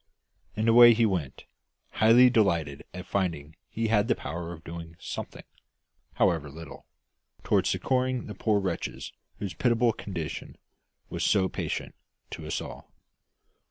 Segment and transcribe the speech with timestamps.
[0.55, 1.45] And away he went,
[1.91, 5.43] highly delighted at finding he had the power of doing something,
[6.15, 6.87] however little,
[7.43, 10.57] toward succouring the poor wretches whose pitiable condition
[11.11, 11.93] was so patent
[12.31, 12.91] to us all.